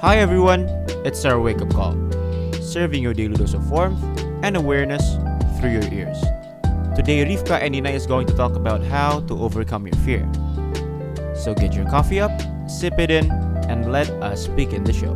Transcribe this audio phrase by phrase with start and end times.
[0.00, 0.66] Hi everyone,
[1.04, 1.92] it's our wake up call,
[2.62, 4.02] serving your daily dose of warmth
[4.42, 5.16] and awareness
[5.60, 6.18] through your ears.
[6.96, 10.26] Today, Rivka and Nina is going to talk about how to overcome your fear.
[11.34, 12.32] So get your coffee up,
[12.66, 13.30] sip it in,
[13.68, 15.12] and let us begin the show.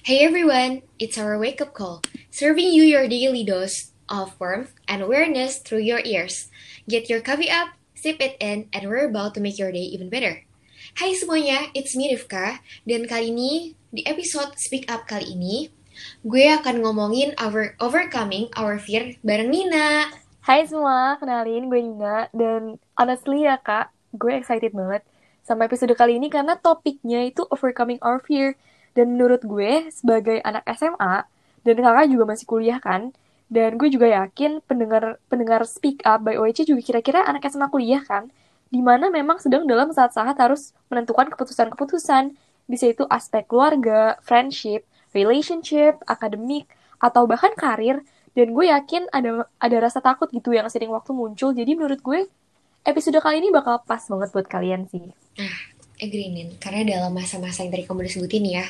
[0.00, 2.00] Hey everyone, it's our wake up call,
[2.32, 6.48] serving you your daily dose of warmth and awareness through your ears.
[6.88, 10.08] Get your coffee up, sip it in, and we're about to make your day even
[10.08, 10.40] better.
[10.96, 15.68] Hai semuanya, it's me Rifka, dan kali ini di episode Speak Up kali ini,
[16.24, 20.08] gue akan ngomongin our overcoming our fear bareng Nina.
[20.40, 25.04] Hai semua, kenalin gue Nina dan honestly ya kak, gue excited banget
[25.44, 28.56] sama episode kali ini karena topiknya itu overcoming our fear
[28.96, 31.26] dan menurut gue sebagai anak SMA
[31.62, 33.12] dan kakak juga masih kuliah kan,
[33.50, 38.00] dan gue juga yakin pendengar pendengar Speak Up by OEC juga kira-kira anak SMA kuliah
[38.02, 38.30] kan,
[38.70, 42.38] di mana memang sedang dalam saat-saat harus menentukan keputusan-keputusan,
[42.70, 46.70] bisa itu aspek keluarga, friendship, relationship, akademik,
[47.02, 48.06] atau bahkan karir,
[48.38, 52.30] dan gue yakin ada ada rasa takut gitu yang sering waktu muncul, jadi menurut gue
[52.86, 55.10] episode kali ini bakal pas banget buat kalian sih.
[56.00, 58.64] Agree karena dalam masa-masa yang tadi kamu udah sebutin ya,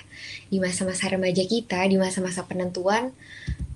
[0.50, 3.14] di masa-masa remaja kita, di masa-masa penentuan,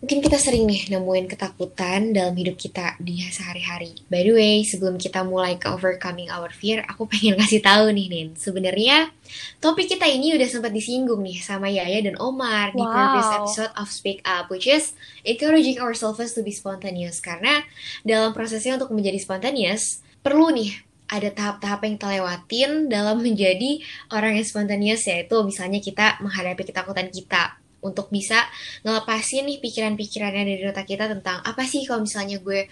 [0.02, 3.94] mungkin kita sering nih nemuin ketakutan dalam hidup kita di sehari-hari.
[4.10, 8.10] By the way, sebelum kita mulai ke overcoming our fear, aku pengen kasih tahu nih
[8.10, 9.14] Nin, sebenarnya
[9.62, 12.90] topik kita ini udah sempat disinggung nih sama Yaya dan Omar di Wow.
[12.90, 17.22] previous episode of Speak Up, which is encouraging ourselves to be spontaneous.
[17.22, 17.62] Karena
[18.02, 23.80] dalam prosesnya untuk menjadi spontaneous, perlu nih ada tahap-tahap yang kita lewatin dalam menjadi
[24.12, 28.40] orang yang spontaneous yaitu misalnya kita menghadapi ketakutan kita untuk bisa
[28.80, 32.64] ngelepasin nih pikiran-pikirannya dari otak kita tentang apa sih kalau misalnya gue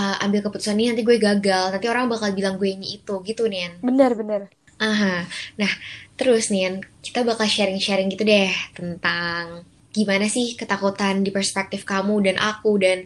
[0.00, 3.44] uh, ambil keputusan ini nanti gue gagal nanti orang bakal bilang gue ini itu gitu
[3.52, 4.48] Nian Bener-bener.
[4.80, 5.28] Aha.
[5.60, 5.72] Nah,
[6.16, 12.36] terus nih, kita bakal sharing-sharing gitu deh tentang gimana sih ketakutan di perspektif kamu dan
[12.40, 13.04] aku dan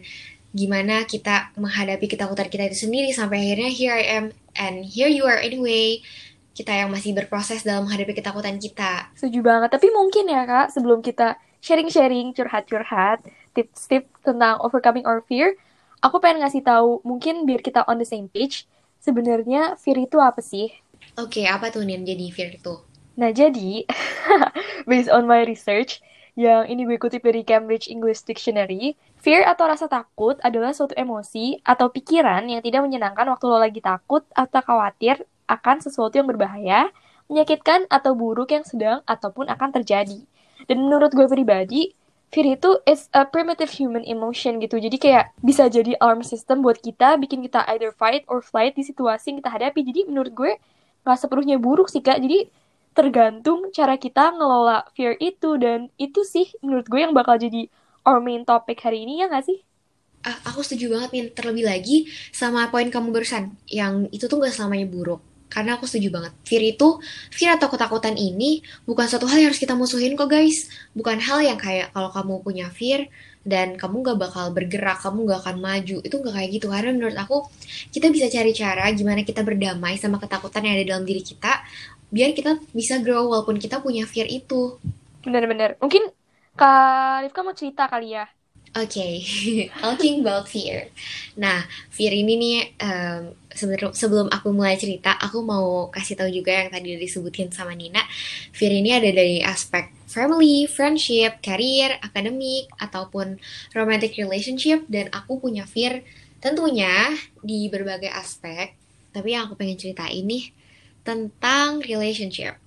[0.55, 5.27] gimana kita menghadapi ketakutan kita itu sendiri sampai akhirnya here I am and here you
[5.27, 6.01] are anyway.
[6.55, 9.11] Kita yang masih berproses dalam menghadapi ketakutan kita.
[9.19, 9.75] Setuju banget.
[9.75, 15.59] Tapi mungkin ya kak, sebelum kita sharing-sharing, curhat-curhat, tips-tips tentang overcoming our fear,
[15.99, 18.63] aku pengen ngasih tahu mungkin biar kita on the same page.
[19.03, 20.71] Sebenarnya fear itu apa sih?
[21.19, 22.79] Oke, apa tuh Nian jadi fear itu?
[23.15, 23.87] Nah jadi,
[24.89, 25.99] based on my research,
[26.35, 31.57] yang ini gue kutip dari Cambridge English Dictionary, fear atau rasa takut adalah suatu emosi
[31.65, 36.93] atau pikiran yang tidak menyenangkan waktu lo lagi takut atau khawatir akan sesuatu yang berbahaya,
[37.25, 40.21] menyakitkan atau buruk yang sedang ataupun akan terjadi.
[40.69, 41.97] Dan menurut gue pribadi,
[42.29, 44.77] fear itu is a primitive human emotion gitu.
[44.77, 48.85] Jadi kayak bisa jadi alarm system buat kita, bikin kita either fight or flight di
[48.85, 49.81] situasi yang kita hadapi.
[49.81, 50.51] Jadi menurut gue
[51.01, 52.21] nggak sepenuhnya buruk sih kak.
[52.21, 52.45] Jadi
[52.93, 57.73] tergantung cara kita ngelola fear itu dan itu sih menurut gue yang bakal jadi
[58.05, 59.59] our main topic hari ini ya nggak sih?
[60.25, 61.97] Ah, aku setuju banget nih terlebih lagi
[62.33, 65.21] sama poin kamu barusan yang itu tuh gak selamanya buruk.
[65.53, 66.33] Karena aku setuju banget.
[66.41, 66.97] Fear itu
[67.29, 70.65] fear atau ketakutan ini bukan suatu hal yang harus kita musuhin kok guys.
[70.97, 73.05] Bukan hal yang kayak kalau kamu punya fear
[73.45, 75.97] dan kamu gak bakal bergerak kamu gak akan maju.
[76.01, 76.73] Itu gak kayak gitu.
[76.73, 77.45] Karena menurut aku
[77.93, 81.61] kita bisa cari cara gimana kita berdamai sama ketakutan yang ada dalam diri kita
[82.09, 84.81] biar kita bisa grow walaupun kita punya fear itu.
[85.21, 85.77] Bener-bener.
[85.77, 86.09] Mungkin
[86.59, 88.23] Kak Rifka mau cerita kali ya?
[88.75, 89.07] Oke,
[89.81, 90.91] talking about fear.
[91.43, 91.63] Nah,
[91.95, 92.55] fear ini nih
[93.59, 98.03] sebener- sebelum aku mulai cerita, aku mau kasih tahu juga yang tadi disebutin sama Nina.
[98.57, 99.85] Fear ini ada dari aspek
[100.15, 103.27] family, friendship, career, akademik, ataupun
[103.77, 104.79] romantic relationship.
[104.91, 105.93] Dan aku punya fear
[106.43, 107.15] tentunya
[107.49, 108.75] di berbagai aspek.
[109.15, 110.51] Tapi yang aku pengen cerita ini
[111.07, 112.59] tentang relationship.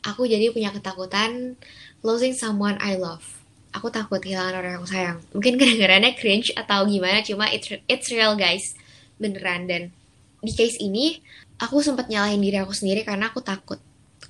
[0.00, 1.60] Aku jadi punya ketakutan
[2.02, 5.18] losing someone I love aku takut kehilangan orang yang sayang.
[5.34, 8.74] Mungkin kedengarannya cringe atau gimana, cuma it's, it's real guys.
[9.18, 9.70] Beneran.
[9.70, 9.82] Dan
[10.42, 11.22] di case ini,
[11.60, 13.78] aku sempat nyalahin diri aku sendiri karena aku takut.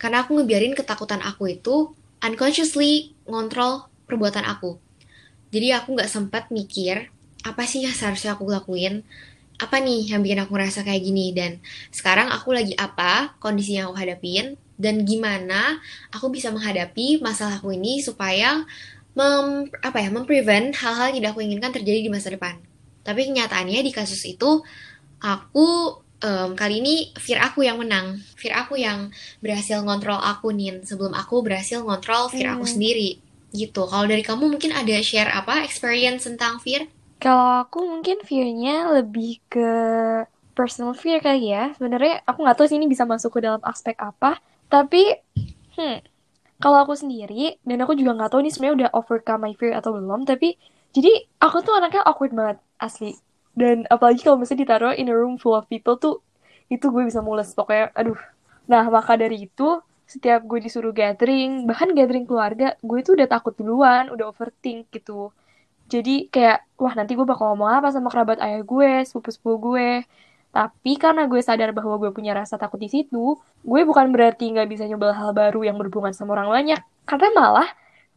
[0.01, 4.81] Karena aku ngebiarin ketakutan aku itu unconsciously ngontrol perbuatan aku.
[5.51, 7.11] Jadi aku nggak sempat mikir,
[7.43, 9.03] apa sih yang seharusnya aku lakuin?
[9.61, 11.37] Apa nih yang bikin aku ngerasa kayak gini?
[11.37, 11.61] Dan
[11.93, 15.77] sekarang aku lagi apa, kondisi yang aku hadapin, dan gimana
[16.15, 18.47] aku bisa menghadapi masalahku ini supaya
[19.19, 19.47] mem,
[19.89, 22.55] apa ya memprevent hal-hal yang tidak aku inginkan terjadi di masa depan.
[23.07, 24.47] Tapi kenyataannya di kasus itu
[25.25, 25.61] aku
[26.25, 26.95] em, kali ini
[27.25, 28.07] fear aku yang menang,
[28.41, 29.01] fear aku yang
[29.45, 32.75] berhasil ngontrol aku nih sebelum aku berhasil ngontrol fear aku Hmm.
[32.77, 33.11] sendiri.
[33.51, 33.83] gitu.
[33.91, 36.87] Kalau dari kamu mungkin ada share apa experience tentang fear?
[37.23, 39.61] Kalau aku mungkin fear-nya lebih ke
[40.57, 41.59] personal fear kali ya.
[41.77, 44.29] Sebenarnya aku nggak tahu sih ini bisa masuk ke dalam aspek apa.
[44.71, 45.03] Tapi,
[45.77, 45.99] hmm,
[46.63, 49.97] kalau aku sendiri dan aku juga nggak tahu ini sebenarnya udah overcome my fear atau
[49.97, 50.29] belum.
[50.29, 50.55] Tapi
[50.95, 53.17] jadi aku tuh anaknya awkward banget asli.
[53.57, 56.23] Dan apalagi kalau misalnya ditaruh in a room full of people tuh
[56.71, 57.91] itu gue bisa mules pokoknya.
[57.97, 58.19] Aduh.
[58.71, 63.55] Nah maka dari itu setiap gue disuruh gathering, bahkan gathering keluarga, gue tuh udah takut
[63.55, 65.31] duluan, udah overthink gitu.
[65.87, 69.91] Jadi kayak, wah nanti gue bakal ngomong apa sama kerabat ayah gue, sepupu-sepupu gue.
[70.51, 74.67] Tapi karena gue sadar bahwa gue punya rasa takut di situ, gue bukan berarti nggak
[74.67, 76.81] bisa nyoba hal baru yang berhubungan sama orang banyak.
[77.07, 77.69] Karena malah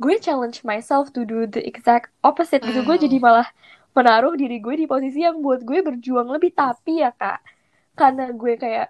[0.02, 2.82] gue challenge myself to do the exact opposite gitu.
[2.82, 3.04] Gue Wow.
[3.06, 3.48] jadi malah
[3.94, 6.58] menaruh diri gue di posisi yang buat gue berjuang lebih.
[6.58, 7.46] Tapi ya kak,
[7.94, 8.90] karena gue kayak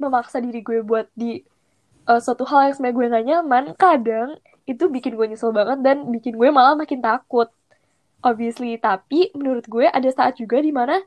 [0.00, 1.44] memaksa diri gue buat di
[2.08, 4.28] uh, suatu hal yang sebenarnya gue gak nyaman, kadang
[4.64, 7.52] itu bikin gue nyesel banget dan bikin gue malah makin takut.
[8.24, 10.98] Obviously, tapi menurut gue ada saat juga di mana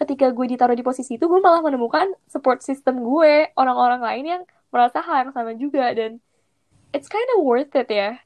[0.00, 4.42] ketika gue ditaruh di posisi itu, gue malah menemukan support system gue, orang-orang lain yang
[4.72, 6.20] merasa hal yang sama juga, dan
[6.94, 8.20] it's kind of worth it ya,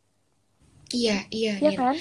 [0.91, 1.81] Iya, iya, ya Nin.
[1.81, 1.97] kan?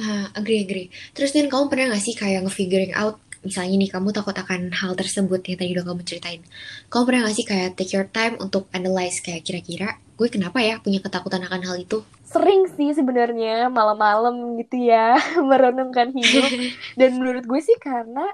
[0.00, 0.86] Ah, agree, agree.
[1.16, 4.92] Terus Nin, kamu pernah gak sih kayak nge-figuring out, misalnya nih kamu takut akan hal
[4.96, 6.42] tersebut yang tadi udah kamu ceritain.
[6.92, 9.88] Kamu pernah gak sih kayak take your time untuk analyze kayak kira-kira
[10.20, 11.98] gue kenapa ya punya ketakutan akan hal itu?
[12.24, 15.16] Sering sih sebenarnya malam-malam gitu ya,
[15.50, 16.48] merenungkan hidup,
[17.00, 18.24] dan menurut gue sih karena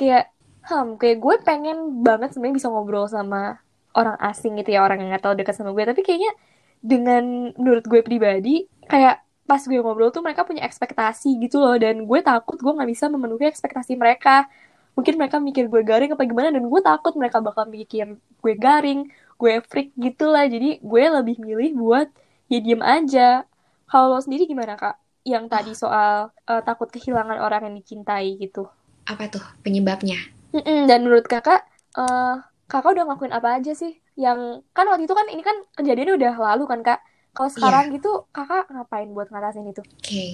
[0.00, 0.32] kayak,
[0.64, 3.60] hmm, kayak gue pengen banget sebenarnya bisa ngobrol sama
[3.92, 6.32] orang asing gitu ya, orang yang gak tahu dekat sama gue, tapi kayaknya
[6.80, 12.08] dengan menurut gue pribadi, kayak pas gue ngobrol tuh mereka punya ekspektasi gitu loh, dan
[12.08, 14.48] gue takut gue gak bisa memenuhi ekspektasi mereka.
[14.94, 19.10] Mungkin mereka mikir gue garing apa gimana, dan gue takut mereka bakal mikir gue garing,
[19.36, 22.08] gue freak gitu lah, jadi gue lebih milih buat
[22.46, 23.42] ya diem aja.
[23.90, 24.96] Kalau lo sendiri gimana kak?
[25.26, 28.70] Yang tadi soal eh, takut kehilangan orang yang dicintai gitu.
[29.12, 30.18] Apa tuh penyebabnya?
[30.54, 31.60] Mm-mm, dan menurut kakak,
[31.98, 32.32] eh,
[32.70, 33.92] kakak udah ngelakuin apa aja sih?
[34.24, 34.38] Yang
[34.76, 36.98] kan waktu itu kan ini kan kejadiannya udah lalu kan kak.
[37.34, 37.56] Kalau Iya.
[37.56, 39.82] sekarang gitu kakak ngapain buat ngatasin itu?
[40.00, 40.24] Oke,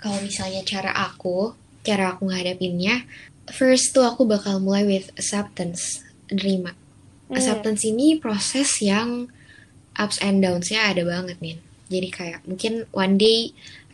[0.00, 1.38] kalau misalnya cara aku,
[1.86, 2.94] cara aku ngadapinnya,
[3.58, 5.82] first tuh aku bakal mulai with acceptance,
[6.36, 6.72] nerima.
[7.28, 9.08] Hmm, Acceptance ini proses yang
[10.04, 11.56] ups and downs-nya ada banget nih.
[11.92, 12.72] Jadi kayak mungkin
[13.04, 13.38] one day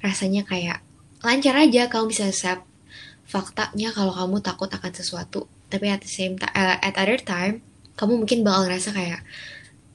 [0.07, 0.79] rasanya kayak
[1.27, 2.63] lancar aja kamu bisa accept
[3.27, 5.49] faktanya kalau kamu takut akan sesuatu.
[5.73, 7.65] Tapi at the same time, at other time,
[7.97, 9.21] kamu mungkin bakal ngerasa kayak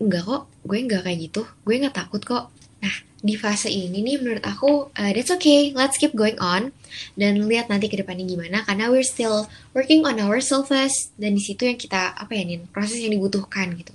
[0.01, 2.50] enggak kok, gue enggak kayak gitu, gue nggak takut kok.
[2.77, 6.69] Nah, di fase ini nih menurut aku uh, that's okay, let's keep going on
[7.18, 11.65] dan lihat nanti ke depannya gimana karena we're still working on ourselves dan di situ
[11.65, 13.94] yang kita apa ya Nin, proses yang dibutuhkan gitu.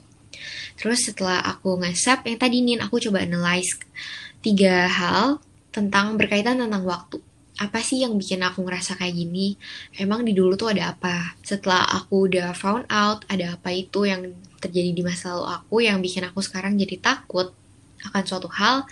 [0.74, 3.78] Terus setelah aku nge-accept yang tadi Nin aku coba analyze
[4.42, 5.38] tiga hal
[5.70, 7.22] tentang berkaitan tentang waktu.
[7.60, 9.60] Apa sih yang bikin aku ngerasa kayak gini?
[10.00, 11.36] Emang di dulu tuh ada apa?
[11.44, 14.32] Setelah aku udah found out ada apa itu yang
[14.62, 17.52] terjadi di masa lalu aku yang bikin aku sekarang jadi takut
[18.08, 18.86] akan suatu hal,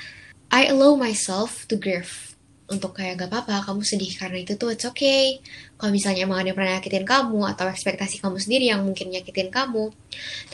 [0.51, 2.35] I allow myself to grieve.
[2.71, 5.43] Untuk kayak gak apa-apa, kamu sedih karena itu tuh it's okay.
[5.75, 9.51] Kalau misalnya emang ada yang pernah nyakitin kamu atau ekspektasi kamu sendiri yang mungkin nyakitin
[9.51, 9.91] kamu.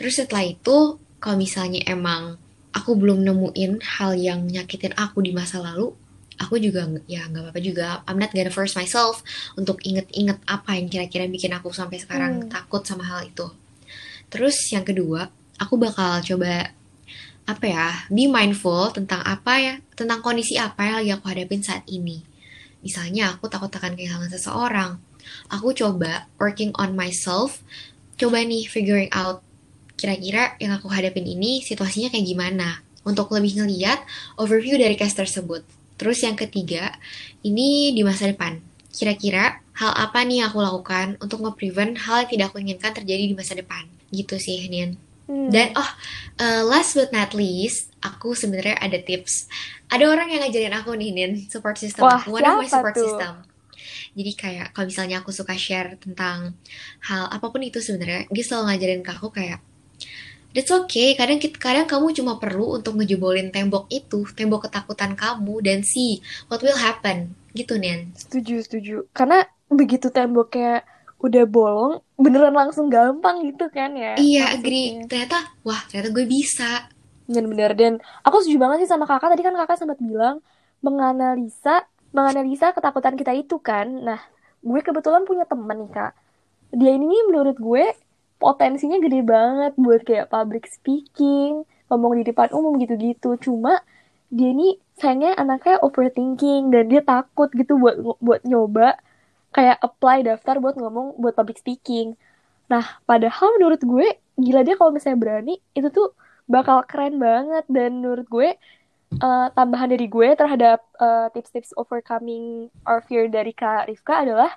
[0.01, 2.41] Terus setelah itu, kalau misalnya emang
[2.73, 5.93] aku belum nemuin hal yang nyakitin aku di masa lalu,
[6.37, 7.89] aku juga ya nggak apa-apa juga.
[8.05, 9.25] I'm not gonna force myself
[9.57, 12.51] untuk inget-inget apa yang kira-kira bikin aku sampai sekarang Hmm.
[12.53, 13.49] takut sama hal itu.
[14.29, 16.73] Terus yang kedua, aku bakal coba
[17.47, 21.87] apa ya, be mindful tentang apa ya, tentang kondisi apa yang lagi aku hadapin saat
[21.87, 22.27] ini.
[22.83, 24.99] Misalnya aku takut akan kehilangan seseorang.
[25.51, 27.63] Aku coba working on myself,
[28.19, 29.47] coba nih figuring out
[29.97, 32.69] kira-kira yang aku hadapin ini situasinya kayak gimana.
[33.07, 34.03] Untuk lebih ngeliat
[34.35, 35.63] overview dari case tersebut.
[35.97, 36.93] Terus yang ketiga,
[37.41, 38.61] ini di masa depan.
[38.93, 43.29] Kira-kira hal apa nih yang aku lakukan untuk nge-prevent hal yang tidak aku inginkan terjadi
[43.29, 43.85] di masa depan.
[44.09, 44.97] Gitu sih, Nian.
[45.27, 45.51] Hmm.
[45.51, 45.91] Dan oh,
[46.39, 49.51] uh, last but not least, aku sebenarnya ada tips.
[49.91, 52.23] Ada orang yang ngajarin aku nih, Nin, support system Wah.
[52.31, 53.03] One of my support tuh?
[53.03, 53.43] system.
[54.17, 56.57] Jadi kayak kalau misalnya aku suka share tentang
[57.05, 59.61] hal apa pun itu sebenarnya, dia selalu ngajarin ke aku kayak
[60.57, 65.61] That's okay, kadang kita, kadang kamu cuma perlu untuk ngejebolin tembok itu, tembok ketakutan kamu
[65.61, 67.37] dan see what will happen.
[67.53, 68.17] Gitu, Nin.
[68.17, 68.97] Setuju, setuju.
[69.13, 70.81] Karena begitu temboknya
[71.21, 75.05] udah bolong, beneran langsung gampang gitu kan ya Iya, agree.
[75.05, 76.89] Ternyata, wah, ternyata gue bisa.
[77.29, 77.77] Bener-bener.
[77.77, 77.93] Dan
[78.25, 79.37] aku setuju banget sih sama kakak.
[79.37, 80.41] Tadi kan kakak sempat bilang
[80.81, 81.85] menganalisa,
[82.17, 83.93] menganalisa ketakutan kita itu kan.
[83.93, 84.25] Nah,
[84.65, 86.13] gue kebetulan punya temen nih kak.
[86.73, 87.93] Dia ini menurut gue
[88.37, 93.37] potensinya gede banget buat kayak public speaking, ngomong di depan umum gitu-gitu.
[93.41, 93.81] Cuma
[94.29, 98.99] dia ini sayangnya anaknya overthinking dan dia takut gitu buat buat nyoba
[99.55, 102.17] kayak apply daftar buat ngomong buat public speaking.
[102.69, 106.13] Nah, padahal menurut gue gila dia kalau misalnya berani itu tuh
[106.51, 108.49] bakal keren banget dan menurut gue
[109.23, 114.51] uh, tambahan dari gue terhadap uh, tips-tips overcoming our fear dari Kak Rifka adalah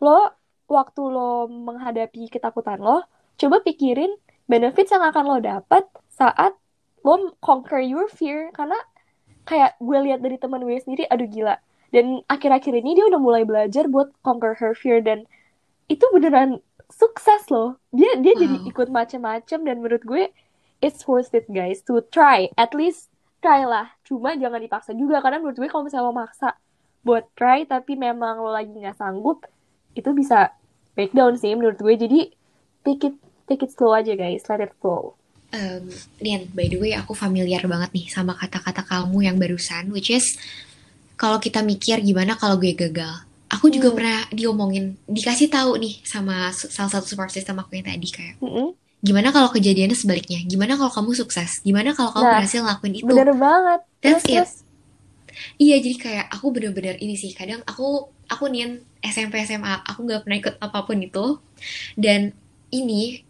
[0.00, 0.30] lo
[0.66, 3.06] waktu lo menghadapi ketakutan lo,
[3.36, 4.12] coba pikirin
[4.48, 6.56] benefits yang akan lo dapat saat
[7.04, 8.50] lo conquer your fear.
[8.56, 8.76] Karena
[9.46, 11.56] kayak gue lihat dari teman gue sendiri aduh gila.
[11.94, 14.98] Dan akhir-akhir ini dia udah mulai belajar buat conquer her fear.
[14.98, 15.28] Dan
[15.86, 16.58] itu beneran
[16.90, 17.78] sukses loh.
[17.94, 18.40] Dia dia wow.
[18.42, 20.24] jadi ikut macam-macam dan menurut gue
[20.82, 22.50] it's worth it guys to try.
[22.58, 23.10] At least
[23.42, 23.94] try lah.
[24.06, 26.58] Cuma jangan dipaksa juga karena menurut gue kalau misalnya lo maksa
[27.06, 29.46] buat try tapi memang lo lagi nggak sanggup
[29.94, 30.50] itu bisa
[30.98, 31.94] breakdown sih menurut gue.
[31.94, 32.20] Jadi
[32.82, 33.16] take it
[33.46, 35.14] take it slow aja guys let it flow
[35.54, 35.84] um,
[36.52, 40.36] by the way aku familiar banget nih sama kata-kata kamu yang barusan, which is
[41.16, 43.24] kalau kita mikir gimana kalau gue gagal.
[43.46, 43.96] Aku juga hmm.
[43.96, 48.74] pernah diomongin, dikasih tahu nih sama salah satu support system aku yang tadi kayak, hmm.
[49.06, 50.42] gimana kalau kejadiannya sebaliknya?
[50.42, 51.62] Gimana kalau kamu sukses?
[51.62, 53.06] Gimana kalau kamu nah, berhasil ngelakuin itu?
[53.06, 53.80] Bener banget.
[54.02, 54.66] That's yes, it.
[55.62, 57.30] Iya, jadi kayak aku bener-bener ini sih.
[57.36, 61.38] Kadang aku aku nian SMP SMA, aku nggak pernah ikut apa pun itu.
[61.94, 62.34] Dan
[62.74, 63.22] ini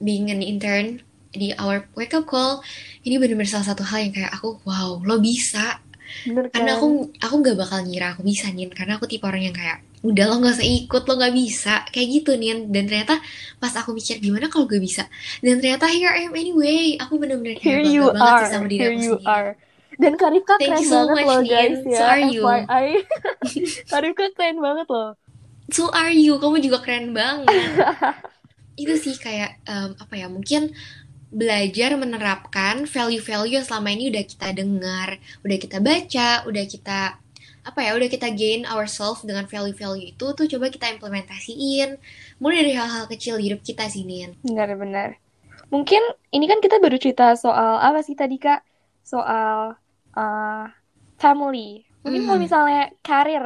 [0.00, 2.58] being an intern di our wake up call
[3.06, 5.78] ini benar-benar salah satu hal yang kayak aku wow lo bisa.
[6.26, 6.66] Bener, kan?
[6.66, 9.78] karena aku aku nggak bakal ngira aku bisa nih karena aku tipe orang yang kayak
[10.02, 11.74] udah lo nggak usah ikut lo nggak bisa.
[11.94, 13.14] Kayak gitu nih dan ternyata
[13.62, 15.06] pas aku mikir gimana kalau gue bisa?
[15.38, 16.98] Dan ternyata here I am anyway.
[16.98, 18.40] Aku benar-benar here you banget are.
[18.42, 19.30] sih sama diri here aku you sendiri.
[19.30, 19.50] are.
[20.00, 22.42] dan Karifka keren so banget loh guys ya so are you.
[23.90, 25.14] Karifka keren banget loh.
[25.70, 26.40] So are you.
[26.42, 27.46] Kamu juga keren banget
[28.86, 30.72] itu sih kayak um, apa ya mungkin
[31.30, 37.00] belajar menerapkan value-value yang selama ini udah kita dengar, udah kita baca, udah kita
[37.60, 42.00] apa ya, udah kita gain ourselves dengan value-value itu tuh coba kita implementasiin
[42.42, 44.34] mulai dari hal-hal kecil di hidup kita sih Nin.
[44.42, 45.20] Benar-benar.
[45.70, 46.02] Mungkin
[46.34, 48.66] ini kan kita baru cerita soal apa sih tadi Kak?
[49.06, 49.78] Soal
[50.18, 50.64] uh,
[51.20, 51.86] family.
[52.02, 52.26] Mungkin mm.
[52.26, 53.44] kalau misalnya karir,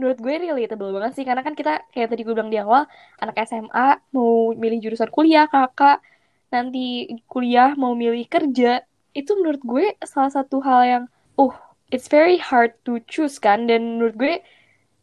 [0.00, 1.24] menurut gue relatable banget sih.
[1.28, 2.88] Karena kan kita kayak tadi gue bilang di awal
[3.20, 6.00] anak SMA mau milih jurusan kuliah kakak
[6.48, 11.04] nanti kuliah mau milih kerja itu menurut gue salah satu hal yang
[11.38, 11.54] uh
[11.92, 13.68] it's very hard to choose kan.
[13.68, 14.34] Dan menurut gue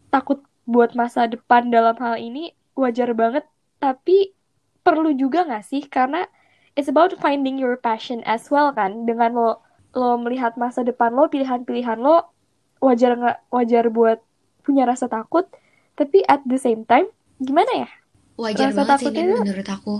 [0.10, 3.46] takut buat masa depan dalam hal ini wajar banget.
[3.78, 4.34] Tapi
[4.82, 5.86] perlu juga gak sih?
[5.86, 6.26] Karena
[6.74, 9.06] it's about finding your passion as well kan.
[9.06, 9.50] Dengan lo
[9.94, 12.34] lo melihat masa depan lo pilihan-pilihan lo
[12.78, 14.22] wajar nggak wajar buat
[14.68, 15.48] punya rasa takut
[15.96, 17.08] tapi at the same time
[17.40, 17.90] gimana ya?
[18.38, 19.96] Wajar rasa banget sih menurut aku.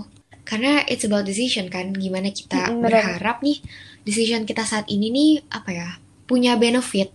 [0.46, 1.90] Karena it's about decision kan?
[1.96, 3.58] Gimana kita mm, berharap nih
[4.06, 5.88] decision kita saat ini nih apa ya
[6.28, 7.10] punya benefit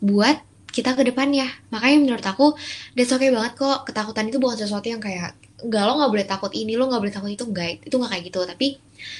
[0.00, 0.40] buat
[0.72, 1.50] kita ke depannya.
[1.68, 2.56] Makanya menurut aku
[2.96, 3.84] that's okay banget kok.
[3.84, 7.14] Ketakutan itu bukan sesuatu yang kayak enggak lo nggak boleh takut ini lo nggak boleh
[7.14, 7.44] takut itu.
[7.44, 8.40] Enggak itu nggak kayak gitu.
[8.48, 8.66] Tapi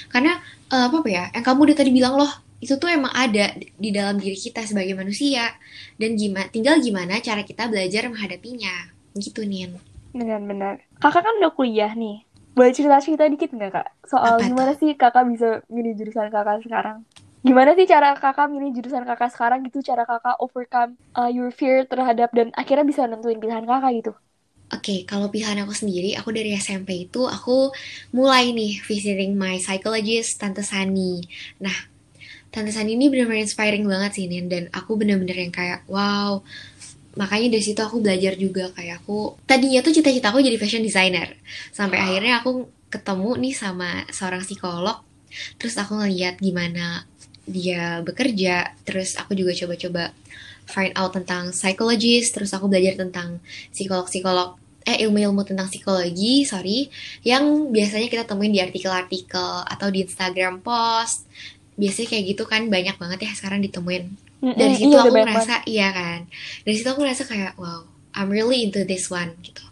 [0.09, 0.41] karena
[0.73, 3.91] uh, apa, apa ya yang kamu udah tadi bilang loh itu tuh emang ada di
[3.95, 5.55] dalam diri kita sebagai manusia
[6.01, 9.71] dan gimana tinggal gimana cara kita belajar menghadapinya gitu nih
[10.15, 13.87] benar-benar kakak kan udah kuliah nih boleh cerita-cerita dikit nggak kak?
[14.03, 14.83] Soal Apa gimana itu?
[14.83, 17.07] sih kakak bisa milih jurusan kakak sekarang?
[17.47, 19.79] Gimana sih cara kakak milih jurusan kakak sekarang gitu?
[19.87, 24.13] Cara kakak overcome uh, your fear terhadap dan akhirnya bisa nentuin pilihan kakak gitu?
[24.69, 27.71] Oke, okay, kalau pilihan aku sendiri, aku dari SMP itu aku
[28.11, 31.25] mulai nih visiting my psychologist Tante Sani.
[31.63, 31.73] Nah,
[32.49, 34.49] Tante Sani ini benar-benar inspiring banget sih, Nin.
[34.49, 36.41] Dan aku benar-benar yang kayak, wow,
[37.19, 41.35] makanya dari situ aku belajar juga kayak aku tadinya tuh cita-cita aku jadi fashion designer.
[41.75, 45.03] Sampai akhirnya aku ketemu nih sama seorang psikolog.
[45.61, 47.05] Terus aku ngeliat gimana
[47.45, 48.73] dia bekerja.
[48.87, 50.15] Terus aku juga coba-coba
[50.69, 53.41] find out tentang psikologis terus aku belajar tentang
[53.73, 56.89] psikolog-psikolog eh ilmu-ilmu tentang psikologi sorry
[57.25, 61.25] yang biasanya kita temuin di artikel-artikel atau di Instagram post
[61.79, 64.05] biasanya kayak gitu kan banyak banget ya sekarang ditemuin.
[64.39, 66.21] Dari situ iya, aku ngerasa iya kan.
[66.67, 67.87] Dari situ aku ngerasa kayak wow
[68.19, 69.63] I'm really into this one gitu.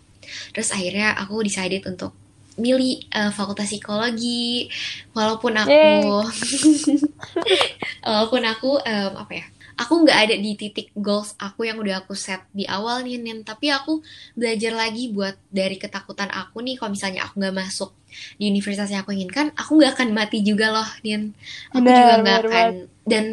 [0.54, 2.14] Terus akhirnya aku decided untuk
[2.56, 4.70] milih uh, fakultas psikologi.
[5.12, 5.82] Walaupun aku
[8.06, 12.16] walaupun aku um, apa ya aku nggak ada di titik goals aku yang udah aku
[12.16, 13.44] set di awal nih Nin.
[13.44, 14.00] Tapi aku
[14.32, 17.92] belajar lagi buat dari ketakutan aku nih kalau misalnya aku nggak masuk
[18.40, 21.36] di universitas yang aku inginkan aku nggak akan mati juga loh Nin.
[21.76, 22.68] Aku bener, juga nggak akan.
[23.04, 23.24] Dan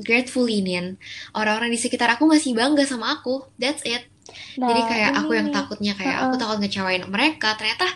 [0.00, 0.96] gratefully Nian
[1.36, 3.44] orang-orang di sekitar aku masih bangga sama aku.
[3.60, 4.08] That's it.
[4.56, 5.18] Nah, jadi kayak ini.
[5.20, 6.26] aku yang takutnya kayak uh -uh.
[6.32, 7.54] aku takut ngecewain mereka.
[7.60, 7.86] Ternyata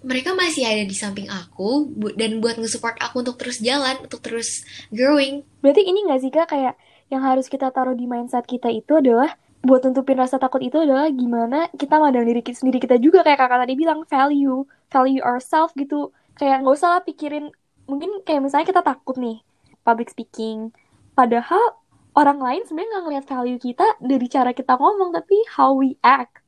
[0.00, 4.24] mereka masih ada di samping aku bu- dan buat nge-support aku untuk terus jalan, untuk
[4.24, 5.44] terus growing.
[5.60, 6.48] Berarti ini nggak sih kak?
[6.48, 6.74] Kayak
[7.10, 11.12] yang harus kita taruh di mindset kita itu adalah buat nutupin rasa takut itu adalah
[11.12, 15.76] gimana kita mandang diri kita sendiri kita juga kayak kakak tadi bilang value, value ourselves
[15.76, 16.14] gitu.
[16.38, 17.52] Kayak nggak usah lah pikirin
[17.84, 19.44] mungkin kayak misalnya kita takut nih
[19.84, 20.72] public speaking.
[21.12, 21.76] Padahal
[22.16, 26.40] orang lain sebenarnya nggak ngeliat value kita dari cara kita ngomong tapi how we act.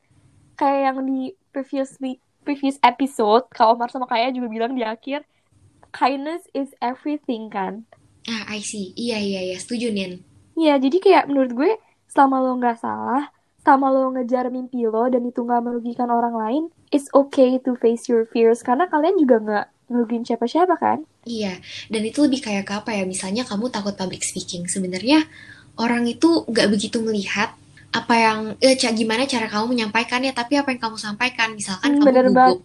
[0.56, 5.26] Kayak yang di previously previous episode, Kak Omar sama Kaya juga bilang di akhir,
[5.94, 7.86] kindness is everything kan.
[8.26, 8.94] Ah, I see.
[8.94, 9.56] Iya, iya, iya.
[9.58, 10.31] Setuju, Nin.
[10.60, 11.70] Iya, jadi kayak menurut gue,
[12.12, 13.22] selama lo nggak salah,
[13.62, 16.62] selama lo ngejar mimpi lo dan itu nggak merugikan orang lain,
[16.94, 20.98] it's okay to face your fears karena kalian juga nggak ngerugiin siapa-siapa kan?
[21.22, 21.54] Iya,
[21.92, 23.04] dan itu lebih kayak ke apa ya?
[23.12, 24.62] Misalnya kamu takut public speaking.
[24.74, 25.18] Sebenarnya
[25.84, 27.48] orang itu nggak begitu melihat
[27.98, 31.48] apa yang eh, gimana cara kamu menyampaikannya, tapi apa yang kamu sampaikan.
[31.58, 32.58] Misalkan Hmm, kamu gugup,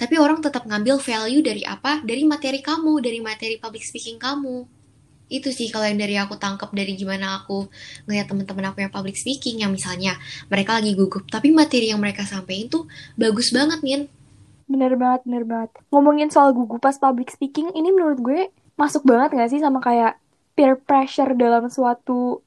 [0.00, 2.00] tapi orang tetap ngambil value dari apa?
[2.08, 4.56] Dari materi kamu, dari materi public speaking kamu.
[5.28, 7.68] Itu sih kalau yang dari aku tangkap dari gimana aku
[8.08, 10.16] ngeliat teman-teman aku yang public speaking yang misalnya
[10.48, 14.02] mereka lagi gugup, tapi materi yang mereka sampaikan tuh bagus banget, Nin.
[14.68, 15.70] Bener banget, bener banget.
[15.88, 18.40] Ngomongin soal gugup pas public speaking, ini menurut gue
[18.76, 20.20] masuk banget gak sih sama kayak
[20.56, 22.42] peer pressure dalam suatu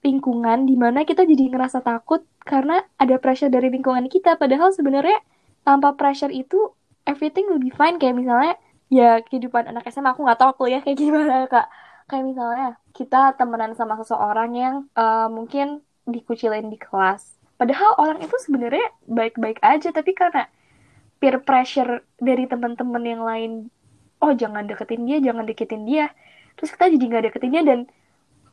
[0.00, 4.40] lingkungan di mana kita jadi ngerasa takut karena ada pressure dari lingkungan kita.
[4.40, 5.20] Padahal sebenarnya
[5.62, 6.72] tanpa pressure itu
[7.04, 8.00] everything will be fine.
[8.00, 8.54] Kayak misalnya
[8.90, 11.68] ya kehidupan anak SMA aku nggak tahu kuliah kayak gimana kak.
[12.10, 17.38] Kayak misalnya kita temenan sama seseorang yang eh, mungkin dikucilin di kelas.
[17.54, 20.50] Padahal orang itu sebenarnya baik-baik aja, tapi karena
[21.20, 23.52] peer pressure dari teman-teman yang lain
[24.24, 26.08] oh jangan deketin dia jangan deketin dia
[26.56, 27.80] terus kita jadi nggak deketin dia dan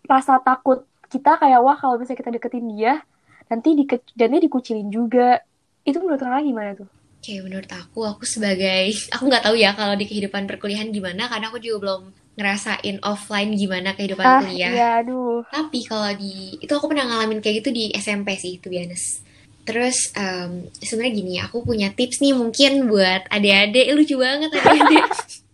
[0.07, 3.03] rasa takut kita kayak wah kalau misalnya kita deketin dia
[3.47, 5.39] nanti di dia dikucilin juga
[5.87, 9.97] itu menurut kakak gimana tuh Oke, menurut aku, aku sebagai, aku nggak tahu ya kalau
[9.97, 12.01] di kehidupan perkuliahan gimana, karena aku juga belum
[12.37, 14.71] ngerasain offline gimana kehidupan ah kuliah.
[14.73, 18.77] iya aduh Tapi kalau di, itu aku pernah ngalamin kayak gitu di SMP sih, be
[18.83, 19.23] honest.
[19.67, 25.07] Terus, em, sebenarnya gini, aku punya tips nih mungkin buat adik-adik, lucu banget adik-adik.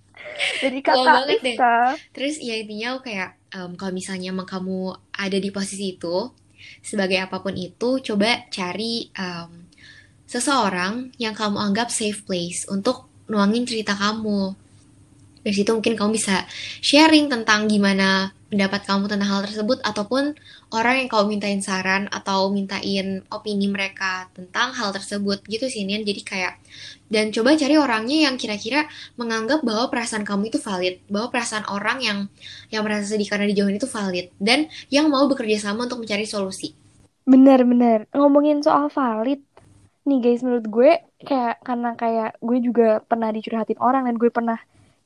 [0.64, 1.58] jadi kakak banget deh.
[2.14, 4.80] Terus ya intinya aku kayak em, kalau misalnya emang kamu
[5.14, 6.18] ada di posisi itu
[6.84, 9.50] sebagai apa pun itu coba cari em,
[10.26, 14.54] seseorang yang kamu anggap safe place untuk nuangin cerita kamu.
[15.44, 16.48] Dari situ mungkin kamu bisa
[16.80, 20.38] sharing tentang gimana pendapat kamu tentang hal tersebut ataupun
[20.72, 26.06] orang yang kamu mintain saran atau mintain opini mereka tentang hal tersebut gitu sih Nian.
[26.06, 26.62] Jadi kayak
[27.10, 28.86] dan coba cari orangnya yang kira-kira
[29.20, 32.20] menganggap bahwa perasaan kamu itu valid, bahwa perasaan orang yang
[32.74, 36.74] yang merasa sedih karena dijauhin itu valid dan yang mau bekerja sama untuk mencari solusi.
[37.24, 39.40] bener-bener ngomongin soal valid
[40.04, 40.92] nih guys menurut gue
[41.24, 44.60] kayak karena kayak gue juga pernah dicurhatin orang dan gue pernah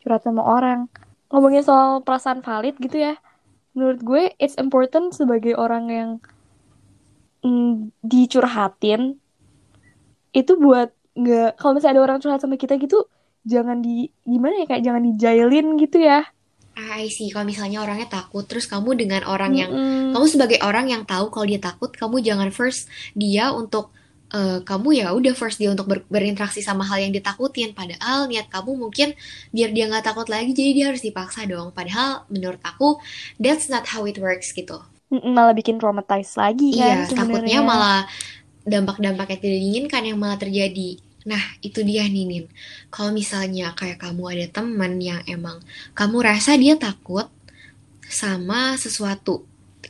[0.08, 0.88] curhat sama orang
[1.32, 3.20] ngomongin soal perasaan valid gitu ya
[3.76, 6.10] menurut gue it's important sebagai orang yang
[7.44, 9.20] mm, dicurhatin
[10.36, 13.10] itu buat nggak kalau misalnya ada orang curhat sama kita gitu
[13.48, 16.28] jangan di gimana ya kayak jangan dijailin gitu ya
[16.78, 17.34] I see.
[17.34, 20.14] Kalau misalnya orangnya takut, terus kamu dengan orang yang Mm-mm.
[20.14, 22.86] kamu sebagai orang yang tahu kalau dia takut, kamu jangan first
[23.18, 23.90] dia untuk
[24.34, 27.72] eh, kamu ya udah first dia untuk ber- berinteraksi sama hal yang ditakutin.
[27.78, 29.14] Padahal niat kamu mungkin
[29.56, 31.72] biar dia nggak takut lagi, jadi dia harus dipaksa dong.
[31.76, 33.00] Padahal menurut aku
[33.40, 34.80] that's not how it works gitu.
[35.08, 38.00] Malah bikin traumatized lagi Iya, kan takutnya sebenarnya malah
[38.68, 40.90] dampak-dampak yang tidak diinginkan yang malah terjadi.
[41.28, 42.46] Nah, itu dia nih, Nin.
[42.94, 45.60] Kalau misalnya kayak kamu ada teman yang emang
[45.96, 47.28] kamu rasa dia takut
[48.08, 49.44] sama sesuatu.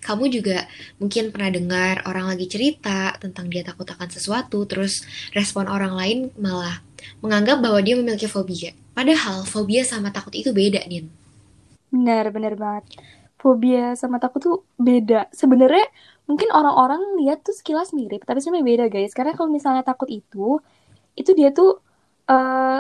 [0.08, 0.58] Kamu juga
[1.02, 5.04] mungkin pernah dengar orang lagi cerita tentang dia takut akan sesuatu, terus
[5.36, 6.80] respon orang lain malah
[7.20, 8.72] menganggap bahwa dia memiliki fobia.
[8.96, 11.06] Padahal fobia sama takut itu beda, Nin.
[11.94, 12.84] Benar, benar banget.
[13.42, 15.30] Fobia sama takut tuh beda.
[15.32, 15.86] Sebenarnya
[16.30, 19.14] mungkin orang-orang lihat tuh sekilas mirip, tapi sebenarnya beda guys.
[19.18, 20.60] Karena kalau misalnya takut itu,
[21.20, 21.80] itu dia tuh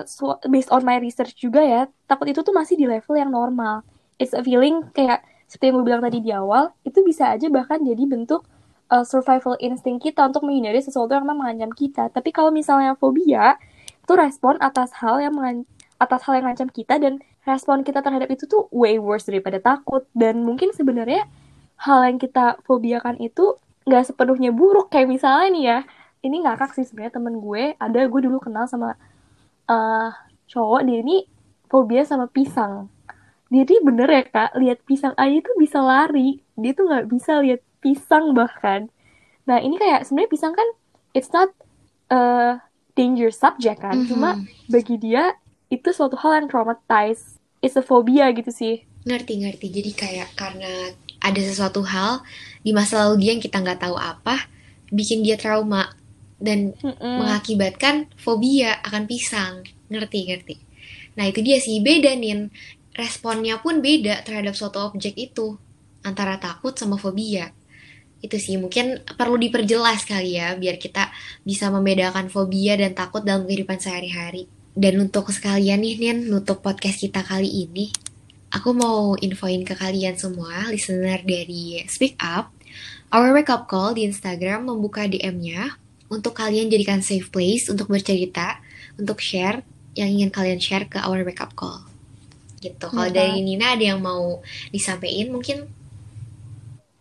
[0.08, 3.84] su- based on my research juga ya, takut itu tuh masih di level yang normal.
[4.20, 7.80] It's a feeling kayak seperti yang gue bilang tadi di awal, itu bisa aja bahkan
[7.80, 8.44] jadi bentuk
[8.92, 12.12] eh, survival instinct kita untuk menghindari sesuatu yang memang mengancam kita.
[12.12, 13.56] Tapi kalau misalnya fobia,
[14.04, 15.68] itu respon atas hal yang mengan-
[16.00, 20.04] atas hal yang mengancam kita dan respon kita terhadap itu tuh way worse daripada takut.
[20.12, 21.24] Dan mungkin sebenarnya
[21.80, 23.56] hal yang kita fobiakan itu
[23.88, 24.92] nggak sepenuhnya buruk.
[24.92, 25.80] Kayak misalnya nih ya
[26.28, 27.76] ini ngakak sih sebenarnya temen gue.
[27.80, 29.00] Ada gue dulu kenal sama
[29.68, 30.12] eh
[30.48, 31.28] cowok dia ini
[31.68, 32.88] fobia sama pisang
[33.48, 37.62] jadi bener ya kak lihat pisang aja tuh bisa lari dia tuh nggak bisa lihat
[37.80, 38.92] pisang bahkan
[39.48, 40.68] nah ini kayak sebenarnya pisang kan
[41.16, 41.50] it's not
[42.12, 42.60] eh
[42.98, 43.94] dangerous subject kan.
[43.94, 44.10] Mhm.
[44.10, 44.30] Cuma
[44.66, 45.38] bagi dia
[45.70, 47.38] itu suatu hal yang traumatize.
[47.62, 48.82] It's a phobia gitu sih.
[49.06, 49.68] Ngerti ngerti.
[49.70, 52.26] Jadi kayak karena ada sesuatu hal
[52.66, 54.50] di masa lalu dia yang kita nggak tahu apa,
[54.90, 55.94] bikin dia trauma
[56.42, 57.22] dan Mm-mm.
[57.22, 59.62] mengakibatkan fobia akan pisang.
[59.94, 60.56] Ngerti ngerti.
[61.18, 62.50] Nah itu dia sih beda nih.
[62.98, 65.54] Responnya pun beda terhadap suatu objek itu
[66.02, 67.54] antara takut sama fobia.
[68.26, 71.14] Itu sih mungkin perlu diperjelas kali ya biar kita
[71.46, 74.50] bisa membedakan fobia dan takut dalam kehidupan sehari-hari.
[74.78, 77.90] Dan untuk sekalian nih Nin, nutup podcast kita kali ini,
[78.54, 82.54] aku mau infoin ke kalian semua, listener dari Speak Up,
[83.10, 85.82] Our Wake Up Call di Instagram membuka DM-nya
[86.14, 88.62] untuk kalian jadikan safe place untuk bercerita,
[89.02, 89.66] untuk share
[89.98, 91.87] yang ingin kalian share ke Our Wake Up Call.
[92.64, 92.86] Gitu.
[92.90, 93.14] Kalau Iya.
[93.14, 94.42] dari Nina ada yang mau
[94.74, 95.70] disampaikan mungkin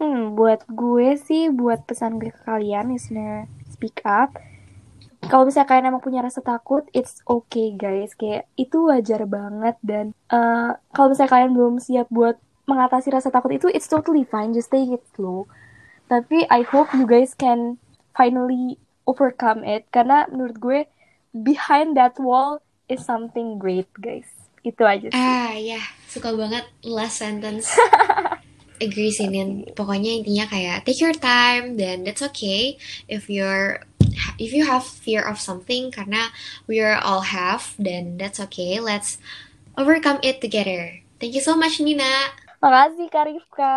[0.01, 4.37] Hmm, buat gue sih, buat pesan gue ke kalian, listener speak up.
[5.27, 8.13] Kalau misalnya kalian emang punya rasa takut, it's okay guys.
[8.15, 12.37] Kayak itu wajar banget dan eh, kalau misalnya kalian belum siap buat
[12.69, 14.53] mengatasi rasa takut itu, it's totally fine.
[14.53, 15.49] Just take it slow.
[16.13, 17.81] Tapi I hope you guys can
[18.13, 18.77] finally
[19.09, 20.81] overcome it karena menurut gue
[21.33, 24.36] behind that wall is something great guys.
[24.67, 25.15] Itu aja sih.
[25.15, 25.79] Ah ya,
[26.11, 27.71] suka banget last sentence.
[28.83, 29.71] Agree sih Nin.
[29.79, 32.75] Pokoknya intinya kayak take your time dan that's okay
[33.07, 33.87] if you're
[34.43, 36.35] if you have fear of something karena
[36.67, 38.83] we are all have then that's okay.
[38.83, 39.23] Let's
[39.79, 40.99] overcome it together.
[41.23, 42.35] Thank you so much Nina.
[42.59, 43.77] Makasih Kak Rifka.